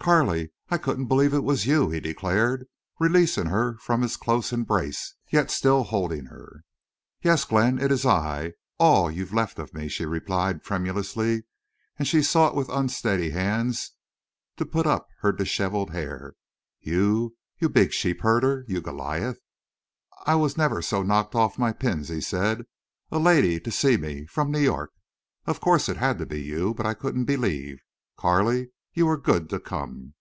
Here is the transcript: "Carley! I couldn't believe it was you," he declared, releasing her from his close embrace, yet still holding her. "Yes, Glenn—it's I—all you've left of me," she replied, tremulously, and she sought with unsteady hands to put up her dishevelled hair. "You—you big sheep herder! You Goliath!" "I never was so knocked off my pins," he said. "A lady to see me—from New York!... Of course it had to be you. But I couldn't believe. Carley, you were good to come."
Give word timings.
"Carley! 0.00 0.48
I 0.70 0.78
couldn't 0.78 1.04
believe 1.04 1.34
it 1.34 1.44
was 1.44 1.66
you," 1.66 1.90
he 1.90 2.00
declared, 2.00 2.66
releasing 2.98 3.44
her 3.46 3.76
from 3.76 4.00
his 4.00 4.16
close 4.16 4.54
embrace, 4.54 5.14
yet 5.28 5.50
still 5.50 5.82
holding 5.82 6.24
her. 6.26 6.64
"Yes, 7.20 7.44
Glenn—it's 7.44 8.06
I—all 8.06 9.10
you've 9.10 9.34
left 9.34 9.58
of 9.58 9.74
me," 9.74 9.86
she 9.86 10.06
replied, 10.06 10.62
tremulously, 10.62 11.42
and 11.98 12.08
she 12.08 12.22
sought 12.22 12.54
with 12.56 12.70
unsteady 12.70 13.32
hands 13.32 13.90
to 14.56 14.64
put 14.64 14.86
up 14.86 15.08
her 15.20 15.30
dishevelled 15.30 15.90
hair. 15.90 16.36
"You—you 16.80 17.68
big 17.68 17.92
sheep 17.92 18.22
herder! 18.22 18.64
You 18.66 18.80
Goliath!" 18.80 19.40
"I 20.24 20.34
never 20.56 20.76
was 20.76 20.88
so 20.88 21.02
knocked 21.02 21.34
off 21.34 21.58
my 21.58 21.72
pins," 21.72 22.08
he 22.08 22.22
said. 22.22 22.64
"A 23.10 23.18
lady 23.18 23.60
to 23.60 23.70
see 23.70 23.98
me—from 23.98 24.50
New 24.52 24.60
York!... 24.60 24.90
Of 25.44 25.60
course 25.60 25.86
it 25.86 25.98
had 25.98 26.16
to 26.16 26.24
be 26.24 26.40
you. 26.42 26.72
But 26.72 26.86
I 26.86 26.94
couldn't 26.94 27.24
believe. 27.26 27.82
Carley, 28.16 28.70
you 28.94 29.04
were 29.06 29.18
good 29.18 29.48
to 29.48 29.60
come." 29.60 30.12